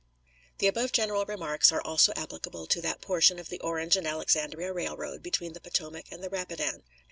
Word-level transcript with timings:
The 0.57 0.65
above 0.65 0.91
general 0.93 1.27
remarks 1.27 1.71
are 1.71 1.79
also 1.83 2.11
applicable 2.15 2.65
to 2.65 2.81
that 2.81 3.01
portion 3.01 3.37
of 3.37 3.49
the 3.49 3.59
Orange 3.59 3.95
and 3.95 4.07
Alexandria 4.07 4.73
Railroad 4.73 5.21
between 5.21 5.53
the 5.53 5.61
Potomac 5.61 6.05
and 6.11 6.23
the 6.23 6.29
Rapidan. 6.31 6.81